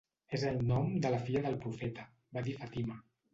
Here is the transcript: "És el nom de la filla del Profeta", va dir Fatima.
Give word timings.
"És 0.35 0.45
el 0.51 0.55
nom 0.71 0.87
de 1.03 1.11
la 1.15 1.19
filla 1.27 1.43
del 1.43 1.59
Profeta", 1.67 2.07
va 2.39 2.45
dir 2.49 2.57
Fatima. 2.63 2.99